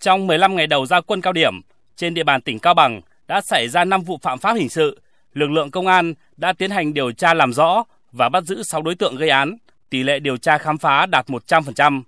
[0.00, 1.60] Trong 15 ngày đầu ra quân cao điểm,
[1.96, 5.00] trên địa bàn tỉnh Cao Bằng đã xảy ra 5 vụ phạm pháp hình sự.
[5.34, 8.82] Lực lượng công an đã tiến hành điều tra làm rõ và bắt giữ 6
[8.82, 9.56] đối tượng gây án,
[9.90, 12.02] tỷ lệ điều tra khám phá đạt 100%.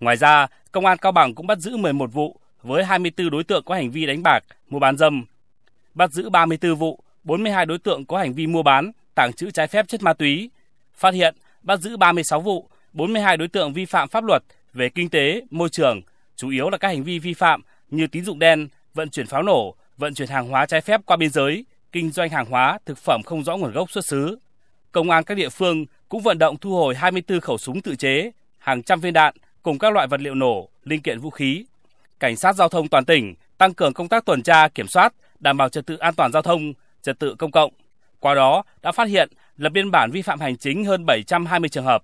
[0.00, 3.64] Ngoài ra, Công an Cao Bằng cũng bắt giữ 11 vụ với 24 đối tượng
[3.64, 5.24] có hành vi đánh bạc, mua bán dâm.
[5.94, 9.66] Bắt giữ 34 vụ, 42 đối tượng có hành vi mua bán, tàng trữ trái
[9.66, 10.50] phép chất ma túy.
[10.94, 14.42] Phát hiện, bắt giữ 36 vụ, 42 đối tượng vi phạm pháp luật
[14.72, 16.02] về kinh tế, môi trường,
[16.36, 19.42] chủ yếu là các hành vi vi phạm như tín dụng đen, vận chuyển pháo
[19.42, 22.98] nổ, vận chuyển hàng hóa trái phép qua biên giới, kinh doanh hàng hóa, thực
[22.98, 24.38] phẩm không rõ nguồn gốc xuất xứ.
[24.92, 28.30] Công an các địa phương cũng vận động thu hồi 24 khẩu súng tự chế,
[28.58, 31.64] hàng trăm viên đạn cùng các loại vật liệu nổ, linh kiện vũ khí.
[32.20, 35.56] Cảnh sát giao thông toàn tỉnh tăng cường công tác tuần tra, kiểm soát, đảm
[35.56, 37.72] bảo trật tự an toàn giao thông, trật tự công cộng.
[38.20, 41.84] Qua đó đã phát hiện lập biên bản vi phạm hành chính hơn 720 trường
[41.84, 42.02] hợp.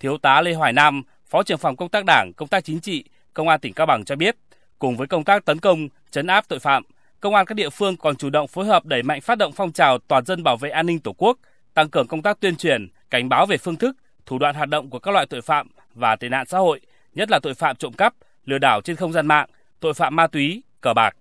[0.00, 3.04] Thiếu tá Lê Hoài Nam, Phó trưởng phòng công tác Đảng, công tác chính trị,
[3.34, 4.36] Công an tỉnh Cao Bằng cho biết,
[4.78, 6.82] cùng với công tác tấn công, chấn áp tội phạm,
[7.20, 9.72] công an các địa phương còn chủ động phối hợp đẩy mạnh phát động phong
[9.72, 11.38] trào toàn dân bảo vệ an ninh Tổ quốc,
[11.74, 13.96] tăng cường công tác tuyên truyền, cảnh báo về phương thức,
[14.26, 16.80] thủ đoạn hoạt động của các loại tội phạm và tệ nạn xã hội,
[17.14, 19.48] nhất là tội phạm trộm cắp, lừa đảo trên không gian mạng,
[19.80, 21.16] tội phạm ma túy, cờ bạc.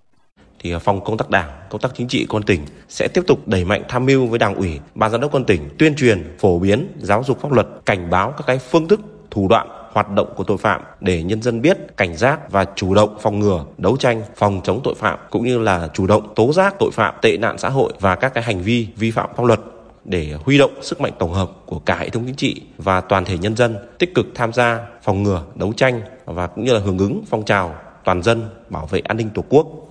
[0.59, 3.65] Thì phòng công tác đảng, công tác chính trị quân tỉnh sẽ tiếp tục đẩy
[3.65, 6.87] mạnh tham mưu với đảng ủy, ban giám đốc quân tỉnh tuyên truyền, phổ biến,
[6.97, 8.99] giáo dục pháp luật, cảnh báo các cái phương thức,
[9.31, 12.93] thủ đoạn hoạt động của tội phạm để nhân dân biết, cảnh giác và chủ
[12.93, 16.53] động phòng ngừa, đấu tranh, phòng chống tội phạm cũng như là chủ động tố
[16.53, 19.43] giác tội phạm, tệ nạn xã hội và các cái hành vi vi phạm pháp
[19.43, 19.59] luật
[20.05, 23.25] để huy động sức mạnh tổng hợp của cả hệ thống chính trị và toàn
[23.25, 26.79] thể nhân dân tích cực tham gia phòng ngừa, đấu tranh và cũng như là
[26.79, 29.88] hưởng ứng phong trào toàn dân bảo vệ an ninh tổ quốc.